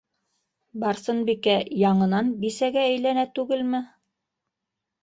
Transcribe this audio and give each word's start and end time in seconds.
Барсынбикә 0.83 1.57
яңынан 1.83 2.35
бисәгә 2.45 2.87
әйләнә 2.89 3.31
түгелме? 3.39 3.87